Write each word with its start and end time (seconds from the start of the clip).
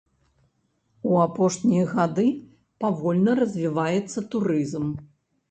У 1.09 1.19
апошнія 1.25 1.85
гады 1.91 2.25
павольна 2.85 3.31
развіваецца 3.43 4.19
турызм. 4.35 4.91